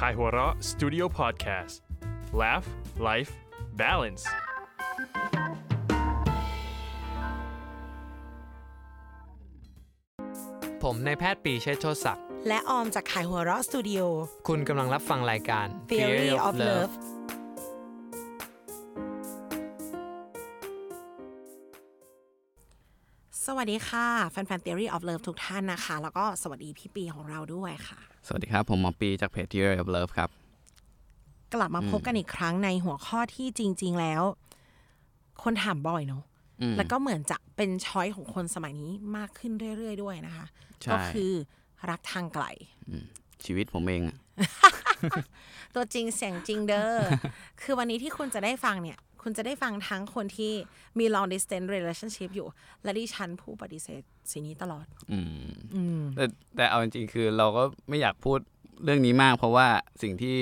[0.00, 1.74] Kaihura Studio Podcast
[2.40, 2.66] Laugh
[3.08, 3.32] Life
[3.80, 4.24] Balance
[10.82, 14.00] ผมนายแพทย์ปรีเชษฐ์โชติศักดิ์และออมจากขายหัวเราะสตูดิโอ
[14.48, 16.94] คุณกำลังรับฟังรายการ Theory of Love
[23.48, 30.28] สวัสดีค่ะ แฟนๆ Theory of Love ทุกท่านนะคะ แล้วก็สวัสดีพี่ปีของเราด้วยค่ะ สวัสดีครับ ผมหมอปีจากเพจ Theory of Love ครับ
[31.54, 34.22] กลับมาพบกันอีกครั้งในหัวข้อที่จริง ๆ แล้ว
[35.42, 36.22] คนถามบ่อยเนาะ
[36.60, 40.46] อืมแล้วก็เหมือนจะเป็นช้อยของคนสมัยนี้มากขึ้นเรื่อย ๆ ด้วยนะคะ
[40.82, 41.32] ใช่ก็คือ
[41.90, 42.44] รักทางไกล
[43.44, 44.16] ชีวิตผมเองอะ
[45.74, 46.94] ตัวจริงเสียงจริงเด้อ
[47.62, 50.52] คือวันนี้ที่คุณจะได้ฟังเนี่ย คุณจะได้ฟังทั้งคนที่
[50.98, 52.48] มี long distance relationship อยู่
[52.82, 54.02] และดิฉันผู้ปฏิเสธ
[54.32, 56.24] สิ่งนี้ตลอดอืมอืมแต่
[56.56, 58.38] แต่เอาจริงๆคือเราก็ไม่อยากพูด
[58.84, 59.66] เรื่องนี้มาก เพราะว่า
[60.02, 60.36] สิ่งที่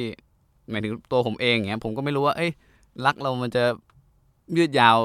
[0.70, 2.50] หมายถึงตัวผมเองเนี้ยผมก็ไม่รู้ว่า เอ้ย
[3.06, 3.64] รักเรามันจะ
[4.56, 4.96] ยืดยาว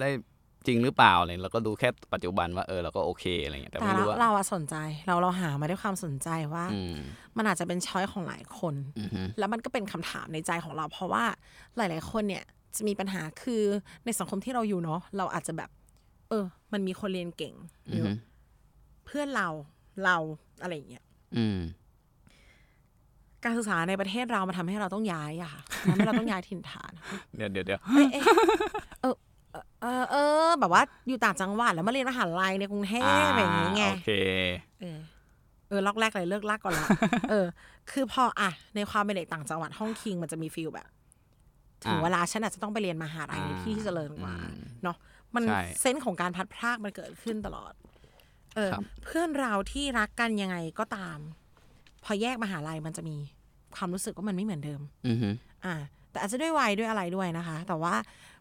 [0.00, 0.08] ได้
[0.66, 6.96] จริงหรือเปล่าอะไรเราก็ดูแค่ปัจจุบันว่าเออเราก็โอเคอะไรเงี้ยแต่แต่ไม่เรารู้ว่าเราอะสนใจเราเราหามาด้วยความสนใจว่า อืม
[7.36, 11.24] มันอาจจะเป็นช้อยของหลายคน อือฮึ แล้วมันก็เป็นคำถามในใจของเรา เพราะว่า
[11.76, 12.44] หลาย ๆ คนเนี่ย
[12.76, 13.62] จะมีปัญหาคือ
[14.04, 15.70] ในสังคมที่เราอยู่เนาะเราอาจจะแบบ
[16.28, 17.54] เออ มันมีคนเรียนเก่ง
[17.88, 18.10] อือฮึ
[19.06, 19.48] เพื่อนเรา
[20.04, 20.16] เรา
[20.62, 21.04] อะไรอย่างเงี้ย
[21.36, 21.58] อืม
[23.44, 26.92] การศึกษาในประเทศเรามันทำให้เราต้องย้ายอะค่ะทำให้เราต้องย้ายถิ่นฐาน
[27.36, 28.22] เดี๋ยวเดี๋ยวเดี๋ยวเอ้ยเอ้ย
[29.00, 29.14] เออ
[29.82, 32.94] เออเออ แบบว่าอยู่ต่างจังหวัดแล้วมาเรียนมหาลัยในกรุงเท
[33.28, 34.10] พอย่างนี้ไงโอเค
[34.80, 34.98] เออ
[35.68, 36.86] เออล็อกแรกเลยเลิกลากก่อนละ
[37.30, 37.46] เออ
[37.90, 40.88] คือพออะในความเป็นเด็กต่างจังหวัดห้องคิงมันจะมีฟีลแบบ
[41.84, 44.96] ถึงอ่าเวลาฉันอาจจะต้องไปเรียนมหาลัยในที่ที่เจริญกว่าอืมเนาะ
[45.34, 47.72] มันใช่เซนส์ของการพัดพรากมันเกิดขึ้นตลอด
[48.56, 51.18] เออครับเพื่อนเราที่รักกันยังไงก็ตาม
[52.04, 53.16] พอแยกมหาลัยมันจะมี
[53.76, 55.28] ความรู้สึกว่ามันไม่เหมือนเดิมอือฮึ
[55.64, 55.74] อ่า
[56.10, 57.94] แต่อาจจะด้วยวัยด้วยอะไรด้วยนะคะ แต่ว่า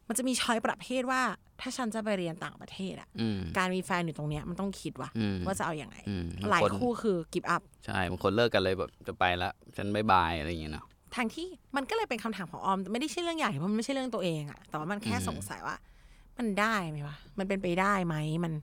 [0.07, 1.21] มันจะมีช้อยประเภทว่า
[1.61, 10.85] ถ้าฉันจะไปเรียนต่างประเทศอะอืมการมีแฟนอยู่ตรงเนี้ยมันต้องคิดว่าอืมว่าจะเอาอย่างไงอืมหลายบางคนคู่คือกิฟอัพใช่บางคนเลิกกันเลยแบบจะไปละฉันบายบายอะไรอย่างเงี้ยเนาะ
[11.15, 15.75] ทางที่มันก็เลยเป็นคำถามของออม ไม่ได้ใช่เรื่องใหญ่เพราะมันไม่ใช่เรื่องตัวเองอะแต่ว่ามันแค่อืมสงสัยว่า
[16.37, 18.53] มันได้ไหมวะมันเป็นไปได้ไหมมัน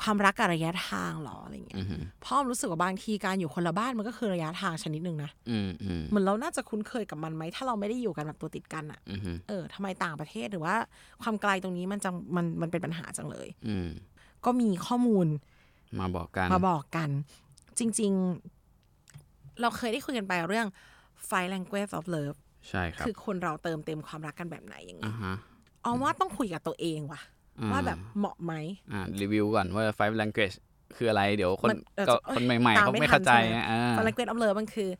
[0.00, 10.74] ความรักกับระยะทางเหรออะไรเงี้ยอือฮึเพ่ออมรู้สึกว่าบางทีการอยู่คนละบ้านมันก็คือระยะทางชนิดหนึ่งนะอืมอืมเหมือนเราน่าจะคุ้นเคยกับมันไหมถ้าเราไม่ได้อยู่กันแบบตัวติดกันอะอือฮึเออทำไมต่างประเทศหรือว่า
[11.22, 13.88] ความไกลตรงนี้มันจังมันมันเป็นปัญหาจังเลย อืม
[14.44, 15.26] ก็มีข้อมูล
[16.00, 17.10] มาบอกกันมาบอกกัน
[17.78, 18.12] จริง
[18.86, 20.66] ๆ เราเคยได้คุยกันไปเรื่อง
[21.28, 22.36] five language of love
[22.68, 25.36] ใช่ครับ คือคนเราเติมเต็มความรักกันแบบไหนอย่างอ่านี้ฮะ
[25.82, 27.20] เอาว่าต้องคุยกับตัวเองว่ะ
[27.60, 28.52] อ่าว่าแบบเหมาะไหม
[28.92, 30.56] อ่ารีวิวก่อนว่า five language
[30.96, 34.90] คืออะไรเดี๋ยวคนมันเออก็เอ้ยคนใหม่ๆตามเขาไม่ไม่ทันเข้าใจใช่ไหมไงอ่า five language of love มันคือ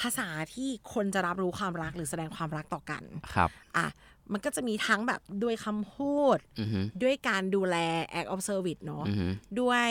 [0.00, 3.02] ภาษาที่คนจะรับรู้ความรักหรือแสดงความรักต่อกัน
[3.34, 3.86] ครับอะ
[4.32, 7.76] มันก็จะมีทั้งแบบด้วยคำพูดอือฮึด้วยการดูแล
[8.18, 9.26] act of service เนาะอือฮึ
[9.60, 9.88] ด้วย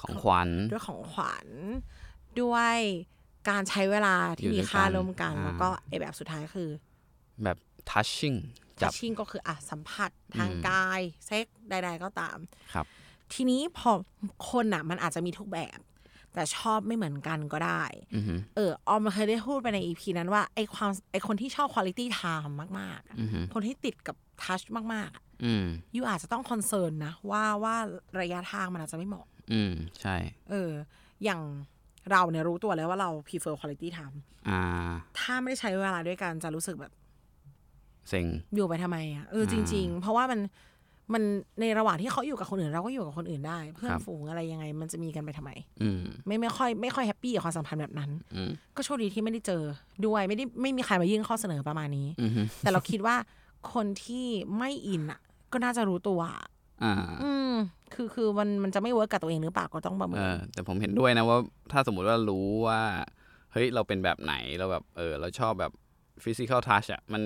[0.00, 1.48] ของขวัญด้วยของขวัญ
[2.40, 2.78] ด้วย
[3.48, 6.70] การใช้เวลาที่อยู่มีด้วยค่ากันร่วมกันอ่าแล้วก็ไอแบบสุดท้ายคือ
[7.42, 7.56] แบบ
[7.90, 8.38] touching
[8.82, 12.38] จับชิ่งก็คืออะสัมผัสทางอืมกายเซ็กใด ๆ ก็ตาม
[12.74, 12.86] ครับ
[13.32, 13.90] ทีนี้พอ
[14.50, 15.78] คนอะ มันอาจจะมีทุกแบบ
[16.34, 17.82] แต่ชอบไม่เหมือนกันก็ได้
[18.14, 24.60] อือฮึเออออมเคยได้พูดไปในอีพีนั้นว่าไอความไอคนที่ชอบคุณ i t y time มากๆอะอือฮึคนที่ติดกับtouch
[24.94, 25.66] มากๆอะอืม
[25.96, 27.76] you อาจจะต้อง concern นะว่าว่า
[28.20, 30.16] ระยะทางมันอาจจะไม่เหมาะ อืมใช่
[30.50, 30.70] เออ
[31.24, 31.40] อย่าง
[32.10, 34.16] เราเนี่ยรู้ตัวแล้วว่าเรา prefer quality time
[34.48, 34.60] อ่า
[35.18, 36.92] ถ้าไม่ได้ใช้เวลาด้วยกันจะรู้สึกแบบ
[38.08, 40.40] เซ็ง อยู่ไปทำไมอะเออจริง ๆ เพราะว่ามัน
[41.14, 41.22] มัน
[41.60, 45.50] ในระหว่างที่เขาอยู่กับคนอื่น เราก็อยู่กับคนอื่นได้ เพื่อนครับ ฝูงอะไรยังไง มันจะมีกันไปทำไม
[45.82, 49.62] อืม ไม่ไม่ค่อยไม่ค่อยแฮปปี้กับความสัมพันธ์แบบนั้น อืม ก็โชคดีที่ไม่ได้เจอ
[50.06, 53.16] ด้วยไม่ได้ไม่มีใครมายื่นข้อเสนอประมาณนี้ อือฮึแต่เราคิดว่า
[53.72, 54.26] คนที่
[54.58, 55.20] ไม่อินอะ
[55.52, 56.20] ก็น่าจะรู้ตัว
[56.82, 57.54] อะอ่าอืม
[57.94, 61.38] คือคือมันมันจะไม่ work กับตัวเองหรือเปล่าก็ต้องประเมิเอนอแต่ผมเห็นด้วยนะว่า
[61.72, 62.80] ถ้าสมมุติว่ารู้ว่า
[63.52, 65.72] เฮ้ยเราเป็นแบบไหนเราแบบเออเราชอบแบบ
[66.24, 67.22] physical touch อะมัน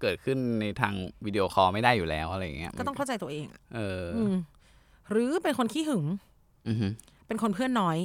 [0.00, 0.94] เกิดขึ้นในทาง
[1.26, 4.34] video call ไม่ได้อยู่แล้วอะไรอย่างเงี้ยก็ต้องเข้าใจตัวเองอะเอออืม
[5.10, 6.04] หรือเป็นคนขี้หึง
[6.68, 6.88] อือฮึ
[7.26, 7.98] เป็นคนเพื่อนน้อย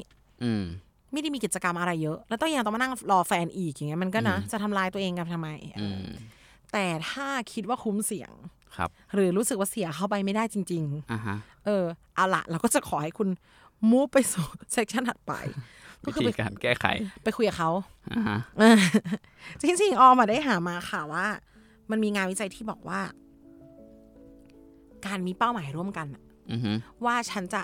[0.43, 0.63] อืม
[1.11, 5.49] ไม่ได้มีกิจกรรมอะไรเยอะ แล้วต้องยังต้องมานั่งรอแฟนอีกอย่างเงี้ยมันก็นะจะทำลายตัวเองกันทำไม
[5.79, 6.03] อืม
[6.73, 8.31] แต่ถ้าคิดว่าคุ้มเสี่ยง
[8.75, 11.85] ครับ หรือรู้สึกว่าเสียเข้าไปไม่ได้จริงอ่าฮะๆเออ
[12.15, 13.29] เอาละเราก็จะขอให้คุณ
[13.89, 15.33] มูฟไปสู่เซสชันถัดไป
[16.03, 16.85] ก็วิคือธีไปการแก้ไข
[17.23, 17.71] ไปคุยกับเขา
[18.13, 18.77] อ่าฮะเออ
[19.61, 21.25] จริงๆออมอะได้หามาค่ะว่า
[21.91, 23.01] มันมีงานวิจัยที่บอกว่า
[25.05, 26.71] การมีเป้าหมายร่วมกันอะอือฮึ
[27.05, 27.61] ว่าฉันจะ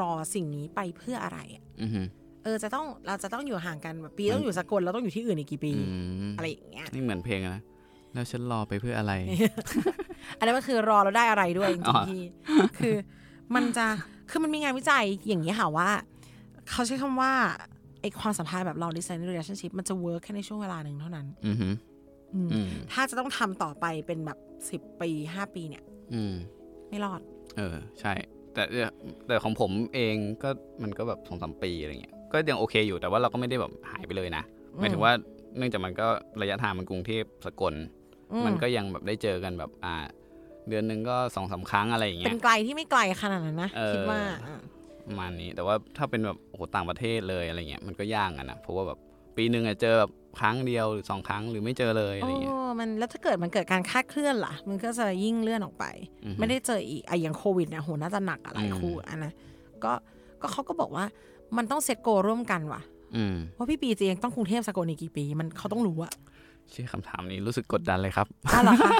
[0.00, 2.00] รอสิ่งนี้ไปเพื่ออะไรอะอือฮึ
[2.44, 5.80] เออจะต้องเราจะต้องอยู่ห่างกันแบบปีต้องอยู่สกลเราต้องอยู่ที่อื่นอีกกี่ปีอื
[6.30, 7.62] มอะไรอย่างเงี้ยนี่เหมือนเพลงอะนะ
[8.14, 9.12] แล้วฉันรอไปเพื่ออะไร
[10.38, 12.20] อันนั้นก็คือรอแล้วได้อะไรด้วยจอ๋ริงอๆพี่
[12.78, 12.94] คือ
[13.54, 13.86] มันจะ
[14.30, 15.88] คือมันมีงานวิจัยอย่างนี้ค่ะว่า
[16.70, 17.32] เขาใช้คำว่า
[18.00, 21.74] ไอความสัมพันธ์แบบ long distance relationship มันจะ work แค่ในช่วงเวลาหนึ่งเท่านั้นอือหือ
[22.34, 24.38] อืมอืมถ้าจะต้องทำต่อไปเป็นแบบ
[24.70, 25.82] สิบปีห้าปีเนี่ย
[26.14, 26.34] อืม
[26.88, 27.20] ไม่รอด
[27.56, 28.12] เออ ใช่
[28.54, 28.62] แต่
[29.26, 30.50] แต่ของผมเองก็
[30.82, 34.42] มันก็แบบสองสามปีอะไรเงี้ยก็ยังโอเคอยู่แต่ว่าเราก็ไม่ได้แบบหายไปเลยนะ
[34.78, 35.12] หมายถึงว่า
[35.56, 36.06] เนื่องจากมันก็
[36.42, 38.01] ระยะทางมันกรุงเทพสกลอื
[38.46, 39.94] มันก็ยังแบบได้เจอกันแบบอ่า
[40.68, 44.60] เดือนหนึ่งก็สองสามครั้งอะไรอย่างเงี้เป็ยนไกลที่ไม่ไกลขนาดนั้นนะเออคิดว่าอะ
[45.06, 48.98] ประมาณนี้แต่ว่าถ้าเป็นแบบโอ้โหต่างประเทศเลยอะไรเงี้ยมันก็ยากอะนะเพราะว่าแบบ
[49.36, 55.84] ปีหนึ่งอะเจอแบบครั้งเดียวหรือสองครั้งหรือไม่เจอเลยอะไรโอ้เงี้ยมันแล้วถ้าเกิดมันเกิดการคลาดเคลื่อนล่ะ มันก็จะยิ่งเลื่อนออกไป
[56.24, 59.32] อือฮึไม่ได้เจออีกไอ้อย่างโควิดเนี่ยโหน่าจะหนักอะไรอืมคู่อันนะ
[59.84, 59.92] ก็
[60.40, 61.04] ก็เขาก็บอกว่า
[61.56, 62.80] มันต้องเซตโกร่วมกันว่ะ
[63.16, 68.90] อืมว่าพี่ปีจะยังต้องกรุงเทพสกลอีกกี่ปี มันเขาต้องรู้อะเชื่อคำถามนี้รู้สึกกดดันเลยครับอ้าวเหรอคะ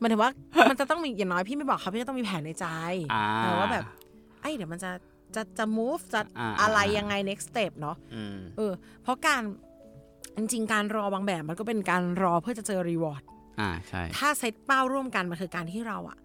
[0.00, 0.30] หมันถือว่า
[0.70, 2.66] มันจะต้องมีอย่างน้อยพี่ไม่บอกเขาพี่ก็ต้องมีแผนในใจ
[3.14, 3.84] อ่าเออว่าแบบ
[4.40, 4.90] ไอ้ยเดี๋ยวมันจะ
[5.34, 9.42] จะจะ move จะอ่า อะไรอ่ายัยังไง next step เนาะอืมเออ เพราะการ
[10.38, 13.22] จริงๆ การรอบางแบบมันก็เป็นการรอเพื่อจะเจอ reward
[13.60, 16.18] อ่าใช่ ถ้าเซตเป้าร่วมกันมันคือการที่เราอะ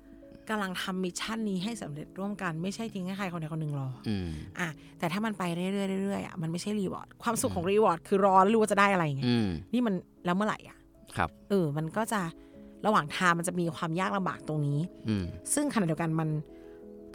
[0.49, 4.29] กำลังทำ mission นี้ให้สำเร็จร่วมกันไม่ใช่ทิ้งให้ใครคนใดคนหนึ่งรออืม
[4.59, 9.93] อะแต่ถ้ามันไปเรื่อยๆเรื่อยๆอะมันไม่ใช่ reward ความสุขของ reward คือรอแล้วรู้ว่าจะได้อะไรไงอืมนี่มัน
[10.25, 10.77] แล้วเมื่อไหร่อะ
[11.15, 12.21] ครับเออมันก็จะ
[12.85, 14.79] ระหว่างทางมันจะมีความยากลำบากตรงนี้
[15.09, 16.29] อืมซึ่งขณะเดียวกันมัน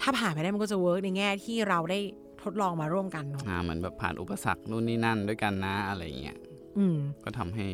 [0.00, 1.98] ถ้าผ่านไปได้มันก็จะ work ในแง่ที่เราได้
[2.42, 6.38] ทดลองมาร่วมกันเนาะอ่าเหมือนแบบผ่านอุปสรรคนู่นนี่นั่นด้วยกันนะอะไรอย่างเงี้ย
[6.78, 7.66] อืมก็ทำให้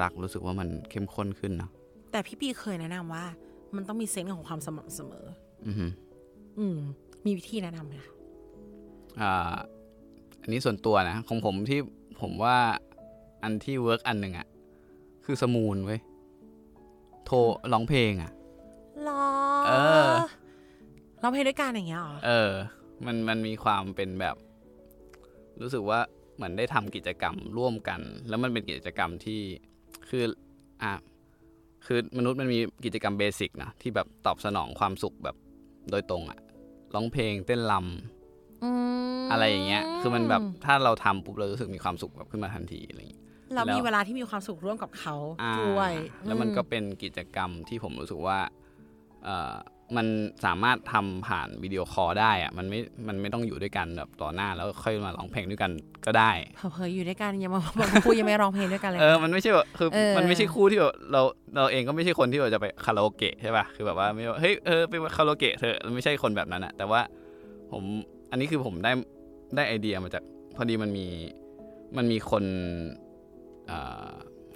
[0.00, 1.70] รักรู้สึกว่ามันเข้มข้นขึ้นเนาะ
[2.10, 3.24] แต่พี่ปีเคยแนะนำว่า
[3.76, 5.24] มันต้องมี sense ของความสม่ำเสมอ
[5.66, 5.90] อือหือ
[6.58, 6.78] อืม
[7.26, 8.12] มีวิธีแนะนำไหมคะ
[9.20, 9.54] อ่า
[10.42, 11.80] อันนี้ส่วนตัวนะ ของผมที่
[12.20, 12.56] ผมว่า
[13.42, 14.46] อันที่ work อันหนึ่งอะ
[15.24, 16.00] คือ Smule เว้ย
[17.24, 17.36] โทร
[17.72, 18.32] ร้องเพลงอะ
[19.08, 19.24] รอ
[19.66, 19.70] เอ
[20.10, 20.12] อ
[21.20, 22.52] เราเพลงด้วยกันอย่างเงี้ยเหรอ เออ
[23.06, 24.36] มันมันมีความเป็นแบบ
[25.60, 26.00] รู้สึกว่า
[26.34, 29.40] เหมือนได้ทำกิจกรรมร่วมกัน แล้วมันเป็นกิจกรรมที่
[30.08, 30.22] คือ
[30.82, 30.92] อะ
[31.86, 35.36] คือมนุษย์มันมีกิจกรรมเบสิกนะที่แบบตอบสนองความสุขแบบ
[35.90, 36.38] โดยตรงอะ
[36.94, 38.70] ร้องเพลงเต้นรำอื
[39.14, 43.22] มอะไรอย่างเงี้ย คือมันแบบถ้าเราทำปุ๊บเรารู้สึกมีความสุขแบบขึ้นมาทันทีอะไรอย่างเงี้ย
[43.54, 45.92] เรามีแล้วเวลาที่มีความสุขร่วมกับเขาอ่าด้วย
[46.26, 48.38] แล้วมันอืก็เป็นกิจกรรมที่ผมรู้สึกว่า
[49.24, 49.54] เอ่อ
[49.96, 50.06] มัน
[50.44, 52.78] สามารถทำผ่านวิดีโอคอลได้อะมันไม่
[53.08, 55.70] มันไม่ต้องอยู่ด้วยกันแบบต่อหน้าแล้วค่อยมาร้องเพลงด้วยกัน
[56.06, 61.22] ก็ได้เผลอๆอยู่ด้วยกันยังมาบางคู่ยังไม่ร้องเพลงด้วยกันเลย เออ มันไม่ใช่แบบคือเออมันไม่ใช่คู่ที่แบบเรา
[61.56, 67.00] เราเองก็ไม่ใช่คนที่แบบจะไปคาราโอเกะใช่ป่ะ คือแบบว่าไม่ว่าเฮ้ยเออไปคาราโอเกะเถอะไม่ใช่คนแบบนั้นอะแต่ว่า
[67.72, 67.82] ผม
[68.30, 68.92] อันนี้คือผมได้
[69.56, 70.22] ได้ไอเดียมาจาก
[70.56, 71.06] พอดีมันมี
[71.96, 72.44] มันมีคน
[73.66, 74.10] เอ่อ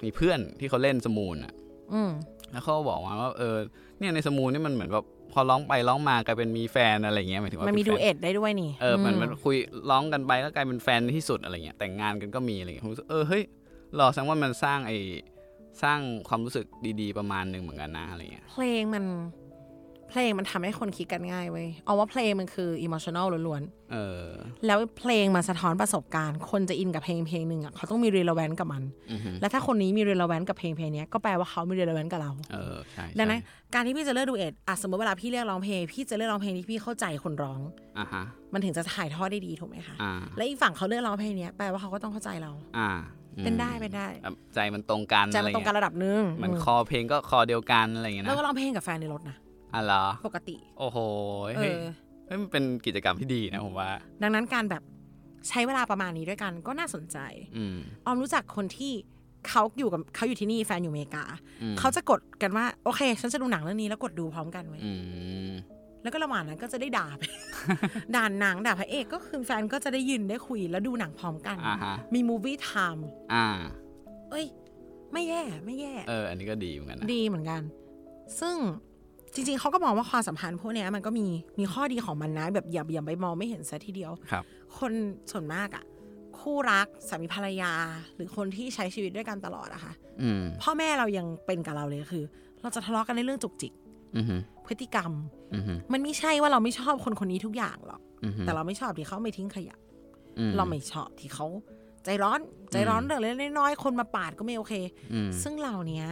[0.05, 1.53] มีเพื่อนที่เขาเล่นสมูนอะ
[1.95, 2.11] อืม
[2.53, 3.57] แล้วเขาก็บอกมาว่า เออ
[3.99, 9.57] เนี่ยในสมูนนี่มันเหมือนแบบ พอร้องไปร้องมากลายเป็นมีแฟนอะไรเงี้ยหมายถึงว่ามันมีป็ดูแฟเอ็ดได้ด้วยนี่เออเหมือนมมันคุย
[9.91, 13.43] ร้องกันไปแล้วกลายเป็นแฟนที่สุดอะไรเงี้ยแต่งงานกันก็มีอะไรเงี้ยผมรู้สึกเออเฮ้ย
[13.99, 14.93] รอแสดงว่ามันสร้างไอ
[15.83, 16.67] สร้างความรู้สึก
[17.01, 19.05] ดีๆประมาณหนึ่งเหมือนกันนะอะไรเงี้ยเพลงมัน
[20.11, 23.63] เพลงมันทำให้คนคิดกันง่ายเว้ยเอาว่าเพลงมันคืออิมมชั่นอลล้วน
[23.93, 28.83] เออๆแล้วเพลงมาสะท้อนประสบการณ์ คนจะอินกับเพลงเพลงหนึ่งอะเขาต้องมี relevant กับมัน
[29.13, 37.61] อือฮึแล้วถ้าคนนี้มี relevant กับเพลงเพลงเนี้ยก็แปลว่าเขามี relevant กับเราเออใช่ดังนั้นใช่การที่พี่จะเลือก duet อะสมมติเวลาพี่เลือกร้องเพลงพี่จะเลือกร้องเพลงที่พี่เข้าใจคนร้อง
[37.99, 42.91] อ่าฮะมันถึงจะถ่ายทอดได้ดีถูกไหมคะอ่าและอีกฝั่งเขาเลือกร้องเพลงเนี้ยแปลว่าเขาก็ต้องเข้าใจเราอ่า
[43.37, 49.37] อืมเป็นได้เป็นได้แบบใจมันตรงกันใจอะไรมันตรงเงี้ยระดับหนึ่งมันอืมคอเพลงก็คอเดียวกันอะไรเงี้ยแล้วนะก็ร้องเพลงกับแฟนในรถนะ
[49.77, 50.99] อะเหรอปกติ โอ้โห
[51.57, 51.81] เอเฮ้ยอ
[52.27, 53.91] เฮ้ยมันเป็นกิจกรรมที่ดีนะผมว่า
[54.23, 54.83] ดังนั้นการแบบ
[55.49, 57.19] ใช้เวลาประมาณนี้ด้วยกันก็น่าสนใจ
[57.57, 58.93] อืมออมรู้จักคนที่
[59.49, 61.25] เขาอยู่กับเขาอยู่ที่นี่แฟนอยู่อเมริกา
[61.63, 64.93] อืมเขาจะกดกันว่า โอเค ฉันจะดูหนังเรื่องนี้แล้วกดดูพร้อมกันไว้ยอื
[65.51, 65.53] ม
[66.03, 67.23] แล้วก็ระหว่างนั้นก็จะได้ด่าไป
[68.17, 73.47] ด่าหนังด่าพระเอกก็คือแฟนก็จะได้ยินได้คุยแล้วดูหนังพร้อมกันอ่าฮะมีมูวี่ไทม์อ่า
[74.31, 74.47] เอ้ย
[75.13, 77.63] ไม่แย่ ไม่แย่ เออ อันนี้ก็ดีเหมือนกันนะดีเหมือนกัน
[78.41, 78.57] ซึ่ง
[79.37, 81.27] จริง ๆเขาก็มองว่าความสัมพันธ์พวกเนี้ยมันก็มี
[81.59, 84.45] มีข้อดีของมันนะแบบอย่าอย่าไปมองไม่เห็นซะทีเดียวครับ
[84.79, 84.93] คน
[85.31, 85.85] ส่วนมากอะ
[86.39, 87.73] คู่รักสามีภรรยา
[88.15, 92.25] หรือคนที่ใช้ชีวิตด้วยกันตลอดอะค่ะอืมพ่อแม่เรายังเป็นกับเราเลยคือ
[92.63, 93.73] เราจะทะเลาะกันในเรื่องจุกจิก
[94.17, 95.13] อือฮึพฤติกรรม
[95.55, 99.77] อือฮึมันไม่ใช่ว่าเราไม่ชอบคนคนนี้ทุกอย่างหรอกอือฮึแต่เราไม่ชอบที่เขาไม่ทิ้งขยะ
[100.39, 101.47] อืมเราไม่ชอบที่เขา
[102.05, 102.41] ใจร้อน
[102.73, 104.75] ใจร้อนอืมเรื่องเล็กๆน้อยๆคนมาปาดก็ไม่โอเค
[105.13, 106.05] อืมซึ่งเหล่านี้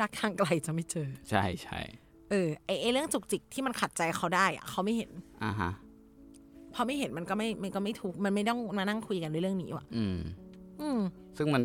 [0.00, 1.80] รักทางไกลจะไม่เจอ ใช่ใช่
[2.13, 5.10] เออไอไอเรื่องจุกจิกที่มันขัดใจเขาได้อะเขาไม่เห็น
[5.44, 5.70] อ่าฮะ
[6.74, 10.18] พอไม่เห็นมันก็ไม่มันก็ไม่ถูกมันไม่ต้องมานั่งคุยกันด้วยเรื่องนี้ว่ะ อืม
[10.80, 11.00] อืม
[11.36, 11.62] ซึ่งมัน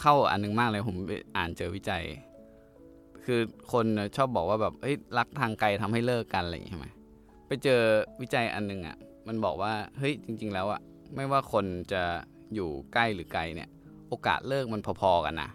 [0.00, 2.02] เข้าอันนึงมากเลยผมไปอ่านเจอวิจัย
[3.24, 3.40] คือ
[3.72, 6.86] คนน่ะชอบบอกว่าแบบเอ้ยรักทางไกลทำให้เลิกกันอะไรอย่างงี้ใช่ไหม
[7.48, 7.80] ไปเจอ
[8.22, 8.96] วิจัยอันนึงอะ
[9.28, 10.80] มันบอกว่าเฮ้ยจริง ๆ แล้วอะ
[11.16, 12.02] ไม่ว่าคนจะ
[12.54, 13.68] อยู่ใกล้หรือไกลเนี่ย
[14.08, 15.50] โอกาสเลิกมันพอๆกันนะ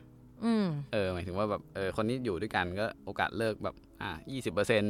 [0.45, 4.83] อืมเออหมายถึงว่าแบบเออคนนี้อยู่ด้วยกันก็โอกาสเลิกแบบ อ่ายี่สิบเปอร์เซ็น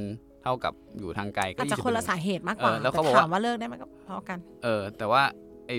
[0.44, 5.24] เท่ากับอยู่ทางไกลก็อาจจะ20%คนละสาเหตุมากกว่าเออแล้วเขาแต่บอกว่าถามว่าเลิกได้ไหมก็พอกัน เออ แต่ว่า
[5.68, 5.72] ไอ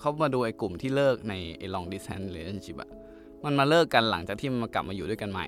[0.00, 2.90] เขามาดูไอ้กลุ่มที่เลิกในไอ้ long distance relationship อะ
[3.44, 5.46] มันมาเลิกกันหลังจากที่มันมากลับมาอยู่ด้วยกันใหม่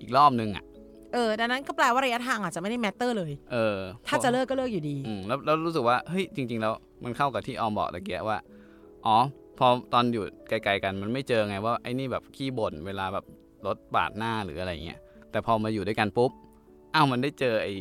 [0.00, 0.64] อีกรอบนึงอะ
[1.14, 6.72] เออ ดังนั้นก็แปลว่าระยะทางอาจจะไม่ได้แมตเตอร์เลย เออ ถ้าจะเลิกก็เลิกอยู่ดี อืมแล้วแล้วรู้สึกว่า เฮ้ย จริง ๆ แล้ว
[7.04, 8.38] มันเข้ากับที่ออมบอกตะเกียว่า
[9.06, 9.16] อ๋อ
[9.58, 13.24] พอตอนอยู่ไกล ๆ กัน มันไม่เจอไงว่าไอ้นี่แบบขี้บ่นเวลาแบบ
[13.66, 15.00] รถปาดหน้าหรืออะไรเงี้ย
[15.32, 16.30] แต่พอมาอยู่ด้วยกันปุ๊บ
[16.94, 17.74] อ้าวมันได้เจอไอ้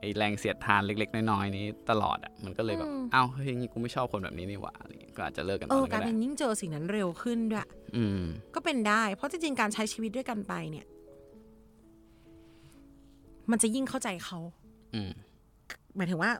[0.00, 8.22] ไอ้แรงเสียดทานเล็ก ๆ น้อยๆนี้ตลอดอะมันก็เลยแบบอืมอ้าวเฮ้ยงี้กูไม่ชอบคนแบบนี้นี่หว่าอะไรเงี้ยก็อาจจะเลิกกันตเออนอนั้นกลายก็ได้เป็นยิ่งเจอสิ่งนั้นเร็วขึ้นด้วยอืม
[8.54, 10.86] ก็เป็นได้ เพราะจริงๆการใช้ชีวิตด้วยกันไปเนี่ย
[13.50, 14.38] มันจะยิ่งเข้าใจเขา
[14.94, 15.10] อืม
[15.96, 16.30] หมายถึงว่า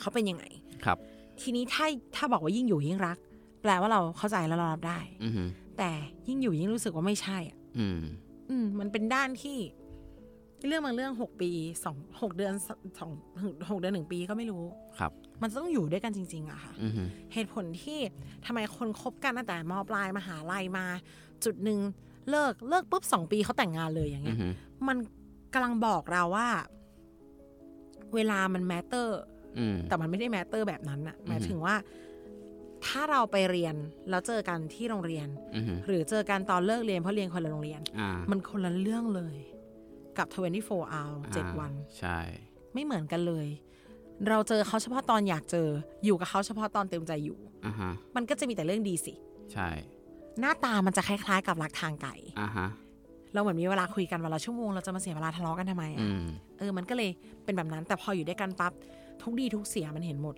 [0.00, 0.44] เขาเป็นยังไง
[0.84, 0.98] ครับ
[1.40, 3.18] ทีนี้ถ้าถ้าบอกว่ายิ่งอยู่ยิ่งรัก
[3.62, 5.32] แปลว่าเราเข้าใจแล้วเรารับได้ อืม
[5.78, 5.90] แต่
[6.28, 8.00] ยิ่งอยู่ยิ่งรู้สึกว่าไม่ใช่อะ อืม
[8.54, 9.58] อืม มันเป็นด้านที่
[10.66, 11.50] เรื่องบางเรื่องหกปี
[11.84, 12.52] สองหกเดือน
[13.00, 13.10] สอง
[13.70, 14.64] หกเดือนหนึ่งปีก็ไม่รู้
[14.98, 16.92] ครับ มันจะต้องอยู่ด้วยกันจริง ๆอะค่ะอืม
[17.32, 17.98] เหตุผลที่
[18.46, 20.86] ทำไมคนคบกันตั้งแต่มปลายมหาลัยมา
[21.44, 21.78] จุดหนึ่ง
[22.30, 24.52] เลิกเลิกปุ๊บสองปีเขาแต่งงานเลยอย่างอืเงี้ยอืม
[24.88, 24.96] มัน
[25.54, 26.48] กำลังบอกเราว่า
[28.14, 29.20] เวลามัน matter
[29.58, 31.74] อืมแต่มันไม่ได้ matter แบบนั้นอะอือฮึหมายถึงว่า
[32.86, 33.74] ถ้าเราไปเรียน
[34.10, 39.36] แล้วเจอกันที่โรงเรียนอืมหรือเจอกันตอนเลิกเรียนเพราะเรียนคนละโรงเรียนอ่ามันคนละเรื่องเลย
[40.18, 42.18] กับ 24 hour 7 วัน ใช่
[42.74, 43.46] ไม่เหมือนกันเลย
[44.28, 45.68] เราเจอเขาเฉพาะตอนอยากเจอ
[46.04, 49.14] อยู่กับเขาเฉพาะตอนเต็มใจอยู่อ่าฮะมันก็จะมีแต่เรื่องดีสิ
[49.52, 49.68] ใช่
[50.40, 52.10] หน้าตามันจะคล้ายๆกับรักทางไกล
[52.40, 52.68] อ่าฮะ
[53.32, 56.26] เราเหมือนมีเวลาคุยกันวันละชั่วโมง เราจะมาเสียเวลาทะเลาะกันทำไมอะอืม
[56.58, 57.10] เออ มันก็เลย
[57.44, 58.72] เป็นแบบนั้น แต่พออยู่ด้วยกันปั๊บ
[59.22, 60.34] ทุกดีทุกเสียมันเห็นหมด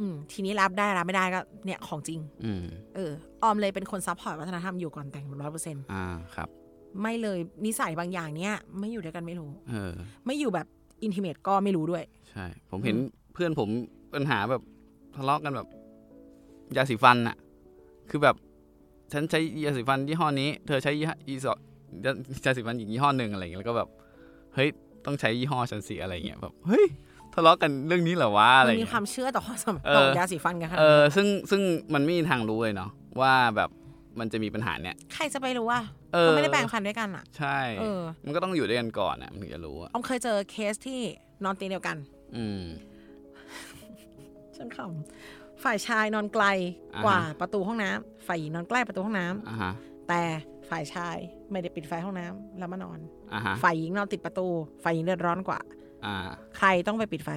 [0.00, 2.64] อืมอืมทีนี้รับได้รับไม่ได้ก็เนี่ยของจริง อืม
[2.94, 3.12] เออ
[3.42, 6.48] ออมเลยเป็นคน support วัฒนธรรมอยู่ก่อนแต่งร้อยเปอร์เซ็นต์อ่าครับ
[7.02, 9.92] ไม่เลยนิสัยบางอย่างเนี้ยไม่อยู่ด้วยกันไม่รู้ เออ
[10.26, 10.66] ไม่อยู่แบบ
[11.02, 12.96] อินทิเมตก็ไม่รู้ด้วย ใช่ ผมเห็น
[13.34, 13.68] เพื่อนผม
[14.14, 14.62] ปัญหาแบบ
[15.16, 15.68] ทะเลาะกันแบบ
[16.76, 17.36] ยาสีฟันอะ
[18.10, 18.36] คือแบบ
[19.12, 21.46] ฉันใช้ยาสีฟันยี่ห้อนี้ เธอใช้ยี่ห้ออีส
[22.44, 23.88] ยาสีฟันอีกยี่ห้อหนึ่งอะไรอย่างเงี้ยแล้วก็แบบ
[24.54, 24.68] เฮ้ย
[25.06, 26.86] ต้องใช้ยี่ห้อฉันสีอะไรอย่างเงี้ยแบบ เฮ้ย
[27.34, 31.62] ทะเลาะกันเรื่องนี้เหรอวะอะไรมัอนย่างมีเงี้ยความเชื่อต่อความสำเอต่ออยาสีฟันกันขนาดเออนั้นซึ่งซึ่ง
[31.94, 33.70] มันไม่มีทางรู้เลยเนาะว่าแบบ
[34.20, 35.80] มันจะมีปัญหาเนี้ยใครจะไปรู้ว่า
[36.14, 41.00] เออก็ไม่ได้แปลงฟันด้วยกันอะ ใช่เออมันก็ต้องอยู่ด้วยกันก่อนอะมันถึงจะรู้อะออมเคยเจอเคสที่
[41.44, 41.96] นอนเตียงเดียวกัน
[42.36, 42.62] อืม
[44.56, 46.44] ฉันขำฝ่ายชายนอนไกล
[46.94, 49.72] อ่าฮะกว่าประตูห้องน้ำฝ่ายหญิงนอนใกล้ประตูห้องน้ำอ่าฮะ
[50.08, 50.22] แต่
[50.70, 51.16] ฝ่ายชาย
[51.50, 52.98] ไม่ได้ปิดไฟห้องน้ำแล้วมานอน
[53.34, 54.46] อ่าฮะฝ่ายหญิงนอนติดประตู
[54.82, 55.77] ฝ่ายหญิงเดือดร้อนกว่าอ่า
[56.58, 57.30] ใครต้องไปปิดไฟ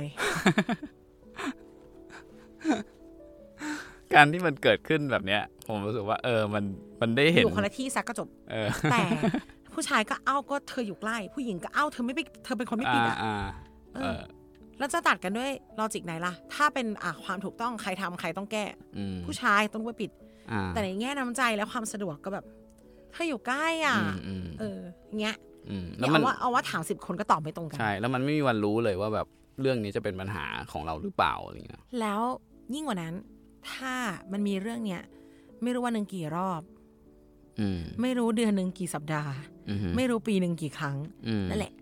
[4.13, 6.63] การที่มันเกิดขึ้นแบบเนี้ย ผมรู้สึกว่า เออ มัน
[7.01, 9.01] มันได้อเห็นยู่คนละที่ซักก็จบเออแต่
[9.73, 13.35] ผู้ชายก็เอ้าก็เธออยู่ใกล้ ผู้หญิงก็เอ้าเธอไม่ไปเธอเป็นคนไม่ปิดอะอ่า
[13.93, 14.21] เอเอออ
[14.79, 18.65] แล้วจะตัดกันด้วยลอจิกไหนล่ะ ถ้าเป็นอะความถูกต้องใครทำใครต้องแก้
[18.97, 20.11] อืมผู้ชายต้องไปปิด
[20.51, 22.45] อ่าแต่ในแง่น้ำใจและความสะดวกก็แบบ
[23.11, 24.79] เธออยู่ใกล้อะอืมอืมเออ
[25.19, 25.50] เงี้ยอืมเนี่
[25.99, 29.27] แล้ยวมันเอาว่าเอาว่าถามสิบคนก็ตอบไม่ตรงกัน ใช่ แล้วมันไม่มีวันรู้เลยว่าแบบ
[29.61, 32.21] เรื่องนี้จะเป็นปัญหาของเราหรือเปล่าอะไรเงี้ย แล้ว
[32.73, 33.13] ยิ่งกว่านั้น
[33.71, 33.93] ถ้า
[34.31, 35.01] มันมีเรื่องเนี้ย
[35.63, 36.61] ไม่รู้ว่าหนึ่งกี่รอบ
[37.59, 39.33] อืมไม่รู้เดือนหนึ่งกี่สัปดาห์
[39.69, 41.73] อืมไม่รู้ปีหนึ่งกี่ครั้งอืมนั่นแหละ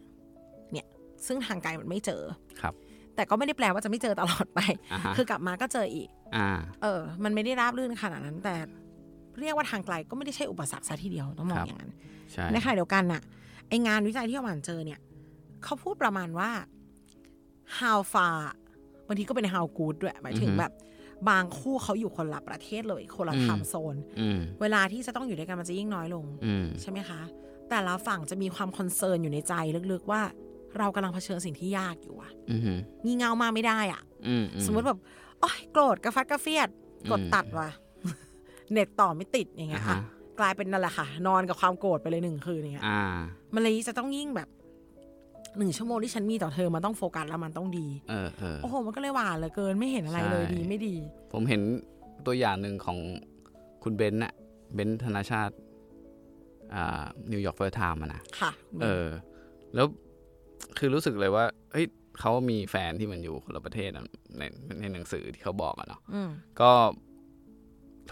[0.72, 0.88] เนี่ย
[1.28, 2.22] ซึ่งทางไกลมันไม่เจอ
[2.62, 2.74] ครับ
[3.16, 4.60] แต่ก็ไม่ได้แปลว่าจะไม่เจอตลอดไป
[4.94, 6.50] อ่าฮะคือกลับมาก็เจออีกอ่า
[6.82, 8.56] เออ มันไม่ได้ราบรื่นขนาดนั้น แต่
[9.40, 11.92] เรียกว่าทางไกลก็ไม่ได้ใช่อุปสรรคซะทีเดียวต้องมองครับอย่างนั้น
[12.32, 13.22] ใช่ในขณะเดียวกันน่ะ
[13.70, 15.00] ไองานวิจัยที่ออกมาเจอเนี่ย
[15.64, 16.50] เขาพูดประมาณว่า
[17.80, 18.38] how far
[19.08, 20.72] บางทีก็เป็น how good ด้วย หมายถึงแบบ
[21.30, 27.22] บางคู่เขาอยู่คนละประเทศเลย คนละ time zone อืมเวลาที่จะต้องอยู่ด้วยกันมันจะยิ่งน้อยลงอืมใช่ไหมคะ
[27.70, 29.54] แต่ละฝั่งจะมีความ concern อยู่ในใจ
[29.92, 30.22] ลึกๆว่า
[30.78, 32.62] เรากำลังเผชิญสิ่งที่ยากอยู่อะอืม
[33.06, 35.00] งี่เง่ามากไม่ได้อะอืมสมมติแบบ
[35.40, 36.70] โอ๊ยโกรธกระฟัดกระเฟียด
[37.12, 37.70] กดอืมตัดว่ะ
[38.72, 40.04] เน็ตต่อไม่ติดอย่างเงี้ยอ่าค่ะฮะ
[40.40, 43.02] กลายเป็นนั่นแหละค่ะ นอนกับความโกรธไปเลยหนึ่งคืนอย่างเงี้ยอ่า
[43.54, 44.50] มันเลยจะต้องยิ่งแบบ
[45.58, 50.96] หนึ่งชั่วโมงที่ฉันมีต่อเธอมันต้องโฟกัสแล้วมันต้องดี เออเออโอ้โห มันก็เลยหวานเหลือเกินไม่เห็นอะไรเลยใช่ดีไม่ดี
[51.34, 51.62] ผมเห็น
[52.26, 52.98] ตัวอย่างหนึ่งของ
[53.84, 54.34] คุณเบนซ์น่ะ
[54.74, 55.56] เบนซ์ธนาชาติ
[56.74, 58.52] อ่า New York First Time นะค่ะ
[58.84, 59.08] เออ
[59.76, 59.88] แล้ว
[60.78, 61.86] คือรู้สึกเลยว่า เฮ้ย
[62.20, 64.06] เขามีแฟนที่มันอยู่คนละประเทศอะ
[64.38, 64.44] ใน
[64.82, 66.30] ในหนังสือที่เขาบอกอะเนาะอืม
[66.62, 66.72] ก็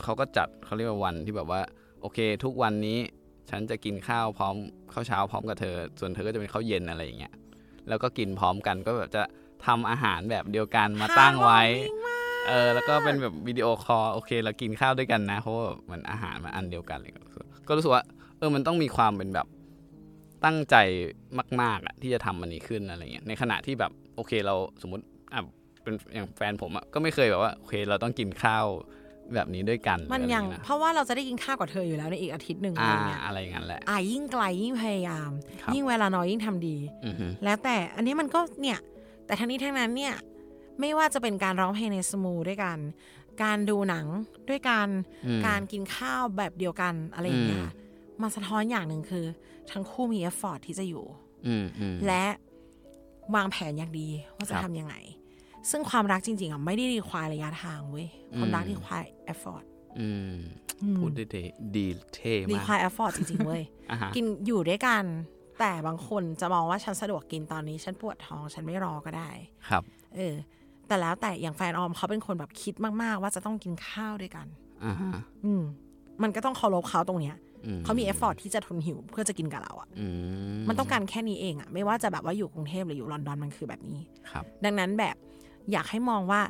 [0.03, 1.61] เขาก็จัดเขาเรียกว่าวันที่แบบว่า
[2.01, 2.99] โอเค ทุกวันนี้
[3.49, 4.55] ฉันจะกินข้าวพร้อม
[4.93, 7.33] ข้าวเช้าพร้อมกับเธอ ส่วนเธอก็จะเป็นข้าวเย็นอะไรอย่างเงี้ย
[7.89, 9.23] แล้วก็กินพร้อมกันก็แบบจะ
[9.65, 17.11] ทำอาหารแบบเดียวกันมาตั้งไว้ Heartwarming มากเออแล้วก็เป็นแบบวิดีโอคอลโอเคเรากินข้าวด้วยกันนะเพราะว่าแบบมันอาหารมันอันเดียวกันเลย
[17.67, 18.03] ก็รู้สึกว่า
[18.37, 19.47] เออมันต้องมีความเป็นแบบ
[20.45, 20.75] ตั้งใจ
[21.61, 25.41] มาก ๆอะที่จะทำมันนี้ขึ้นอะไรเงี้ยในขณะที่แบบโอเคเราสมมติอะ
[25.83, 28.65] เป็นอย่างแฟนผมอะก็ไม่เคยแบบว่าโอเคเราต้องกินข้าว
[29.33, 35.31] แบบนี้ด้วยกันมันยังอะไรเงี้เพราะว่าเราจะได้กินข้าวกับเธออยู่แล้วในอีกอาทิตย์หนึ่งอะไรอ่าเงี้ยอะไรอย่างนั้นแหละอ่ายิ่งไกลยิ่งพยายาม
[35.61, 38.79] ครับยิ่งเวลาน้อยยิ่งทำดีอือฮึแล้วแต่อันนี้มันก็เนี่ย
[39.25, 40.13] แต่ทั้งนี้ทั้งนั้นเนี่ย
[40.79, 42.77] ไม่ว่าจะเป็นการร้องเพลงในสมูด้วยกัน
[43.43, 44.05] การดูหนัง
[44.49, 44.87] ด้วยกัน
[45.25, 47.69] อืมการกินข้าวแบบเดียวกันอะไรอย่างเงี้อืยม
[48.21, 49.25] มันสะท้อนอย่างหนึ่งคือ
[49.71, 51.05] ทั้งคู่มี effort ที่จะอยู่
[51.47, 52.23] อืมอืมและ
[53.35, 54.95] วางแผนอย่างดีว่าจะครับทำยังไง
[55.69, 58.07] ซึ่งความรักจริงๆอะไม่ได้ require ระยะทางเว้ย
[58.37, 59.63] ความรักอืม require effort
[59.99, 60.35] อืม
[60.97, 61.43] พูดได้ดี
[61.75, 65.03] ดีเท่มาก require effort จริงๆเว้ยอะฮะกินอยู่ด้วยกัน
[65.59, 69.29] แต่บางคนจะมองว่าฉันสะดวกกินตอนนี้ฉันปวดท้องฉันไม่รอก็ได้
[69.69, 69.83] ครับ
[70.15, 70.35] เออ
[70.87, 74.47] แต่แล้วแต่อย่างแฟนออมเขาเป็นคนแบบคิดมากๆ ว่าจะต้องกินข้าวด้วยกัน
[74.85, 75.11] อ่าฮะ
[75.45, 75.63] อืม
[76.23, 80.07] มันก็ต้องเคารพเขาตรงเนี้ยอืเขามี effort ที่จะทนหิวเพื่อจะกินกับเราอะอื
[80.67, 83.99] มันต้องการแค่นี้เองอะไม่ว่าจะแบบว่าอยู่กรุงเทพหรืออยู่ลอนดอนมันคือแบบนี้
[84.31, 85.15] ครับ ดังนั้นแบบ
[85.71, 86.41] อยากให้มองว่า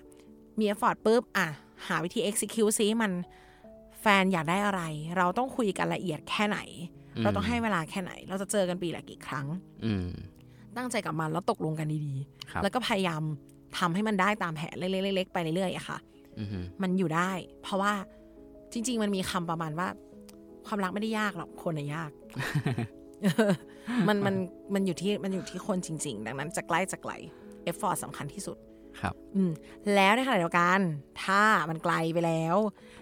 [0.59, 1.47] มี effort ปุ๊บอะ
[1.87, 3.11] หาวิธี execute ซิมัน
[4.01, 4.81] แฟนอยากได้อะไร
[5.17, 6.59] เราต้องคุยกันละเอียดแค่ไหน
[7.15, 9.47] อืมเราต้องให้เวลาแค่ไหน เราจะเจอกันปีละกี่ครั้ง
[9.85, 10.07] อืม
[10.77, 12.15] ตั้งใจกับมันแล้วตกลงกันดี
[12.51, 13.21] ครับๆแล้วก็พยายาม
[13.77, 15.97] ทำให้มันได้ตามแผนเล็กๆๆๆไปเรื่อยๆอะค่ะ
[16.39, 17.31] อือฮึมันอยู่ได้
[17.63, 17.93] เพราะว่า
[18.73, 19.87] จริง ๆ มันมีคำประมาณว่า
[20.67, 22.11] ความรักไม่ได้ยากหรอกคนอะยาก
[24.07, 24.35] มันมัน
[24.73, 27.13] มันอยู่ที่มันอยู่ที่คนจริง ๆ ดังนั้นจะใกล้จะไกล
[27.63, 28.57] effort สำคัญที่สุด
[29.01, 29.51] ครับอืม
[29.95, 30.79] แล้วในขณะเดียวกัน
[31.23, 32.57] ถ้ามันไกลไปแล้ว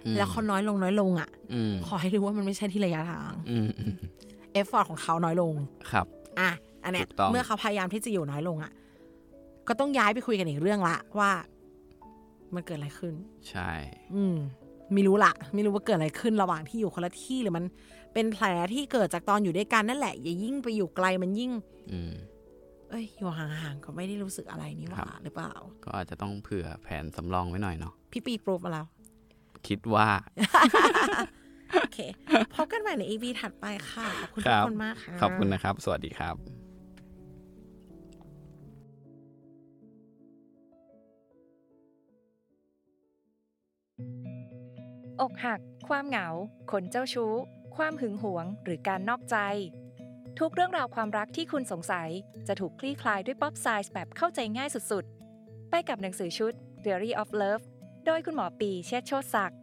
[0.05, 3.93] อืมแล้วเขาน้อยลงน้อยลงอะอืมขอให้รู้ว่ามันไม่ใช่ที่ระยะทางอืมอืม
[4.53, 5.53] effort ของเขาน้อยลง
[5.91, 6.05] ครับ
[6.39, 6.50] อะ
[6.83, 8.72] อันเนี้ยถูกต้องเมื่อเขาพยายามที่จะอยู่น้อยลงอะ
[9.67, 11.31] ก็ต้องย้ายไปคุยกันอีกเรื่องละว่า
[12.55, 13.13] มันเกิดอะไรขึ้น
[13.50, 13.72] ใช่
[14.15, 14.37] อืม
[14.93, 17.65] ไม่รู้ละไม่รู้ว่าเกิดอะไรขึ้นระหว่างที่อยู่คนละที่หรือมัน
[18.13, 21.51] เป็นแผลที่เกิดจากตอนอยู่ด้วยกันนั่นแหละ อย่ายิ่งไปอยู่ไกลมันยิ่ง
[21.91, 22.13] อืม
[22.89, 25.53] เอ้ยอยู่ห่างๆก็ไม่ได้รู้สึกอะไรนี่หว่าครับหรือเปล่า
[25.85, 28.85] ก็อาจจะต้องเผื่อแผนสำรองไว้หน่อยเนาะพี่ปีปรูฟมาแล้ว
[29.67, 30.07] คิดว่า
[31.79, 32.00] โอเค
[32.55, 36.35] พบกันใหม่ใน EP ถัดไปค่ะ ขอบคุณคทุรักบคนมากค่ะ ขอบคุณนะครับ สวัสดีครับ
[45.21, 46.27] อกหัก ความเหงา
[46.71, 47.33] คนเจ้าชู้
[47.75, 49.37] ความหึงหวง หรือการนอกใจ
[50.41, 52.09] ทุกเรื่องราวความรักที่คุณสงสัย
[52.48, 57.63] จะถูกคลี่คลายด้วยป๊อปไซส์แบบเข้าใจง่ายสุดๆ ไปกับหนังสือชุด Theory of Love
[58.05, 59.59] โดยคุณหมอปีเชษโชติศักดิ์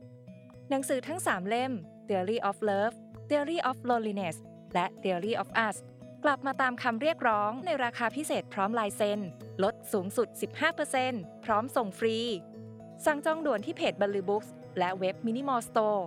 [0.70, 1.72] หนังสือทั้ง 3 เล่ม
[2.08, 2.94] Theory of Love
[3.28, 4.36] Theory of Loneliness
[4.74, 5.76] และ Theory of Us
[6.24, 9.20] กลับมาตามคำเรียกร้องในราคาพิเศษพร้อมลายเซ็น
[9.62, 10.28] ลดสูงสุด
[10.86, 12.18] 15%พร้อมส่งฟรี
[13.04, 14.44] สั่งจองด่วนที่เพจบัลลือบุ๊ก
[14.78, 16.06] และเว็บมินิมอลสโตร์